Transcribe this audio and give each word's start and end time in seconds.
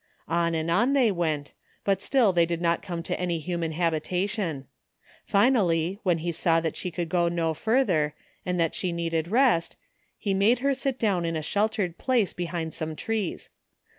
On 0.27 0.55
and 0.55 0.71
on 0.71 0.93
they 0.93 1.11
went, 1.11 1.51
but 1.83 2.01
still 2.01 2.33
they 2.33 2.47
did 2.47 2.59
not 2.59 2.81
come 2.81 3.03
to 3.03 3.19
any 3.19 3.37
human 3.37 3.73
habita 3.73 4.27
tion. 4.27 4.65
Finally, 5.27 5.99
when 6.01 6.17
he 6.17 6.31
saw 6.31 6.59
that 6.59 6.75
she 6.75 6.89
could 6.89 7.07
go 7.07 7.27
no 7.29 7.53
further, 7.53 8.15
and 8.43 8.59
that 8.59 8.73
she 8.73 8.91
needed 8.91 9.27
rest, 9.27 9.77
he 10.17 10.33
made 10.33 10.57
her 10.65 10.73
sit 10.73 10.97
down 10.97 11.23
in 11.23 11.35
a 11.35 11.43
sheltered 11.43 11.99
place 11.99 12.33
behind 12.33 12.73
some 12.73 12.95
trees. 12.95 13.51